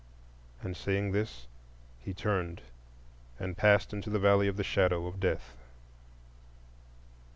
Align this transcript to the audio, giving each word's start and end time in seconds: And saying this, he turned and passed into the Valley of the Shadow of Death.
And 0.63 0.75
saying 0.75 1.11
this, 1.11 1.45
he 1.99 2.11
turned 2.11 2.61
and 3.39 3.55
passed 3.55 3.93
into 3.93 4.09
the 4.09 4.17
Valley 4.17 4.47
of 4.47 4.57
the 4.57 4.63
Shadow 4.63 5.05
of 5.05 5.19
Death. 5.19 5.53